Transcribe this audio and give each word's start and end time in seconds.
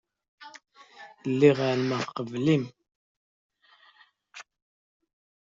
Lliɣ 1.31 1.57
ɛelmeɣ 1.67 2.03
qbel-im. 2.17 2.63